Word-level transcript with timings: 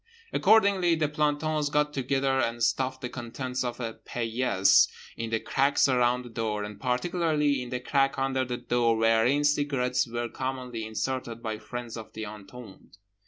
Accordingly 0.33 0.95
the 0.95 1.07
plantons 1.07 1.69
got 1.69 1.93
together 1.93 2.39
and 2.39 2.63
stuffed 2.63 3.01
the 3.01 3.09
contents 3.09 3.63
of 3.63 3.79
a 3.79 3.93
paillasse 4.03 4.87
in 5.15 5.29
the 5.29 5.39
cracks 5.39 5.87
around 5.87 6.23
the 6.25 6.29
door, 6.29 6.63
and 6.63 6.81
particularly 6.81 7.61
in 7.61 7.69
the 7.69 7.79
crack 7.79 8.17
under 8.17 8.43
the 8.43 8.57
door 8.57 8.97
wherein 8.97 9.43
cigarettes 9.43 10.07
were 10.07 10.27
commonly 10.27 10.87
inserted 10.87 11.43
by 11.43 11.59
friends 11.59 11.97
of 11.97 12.13
the 12.13 12.25
entombed. 12.25 12.97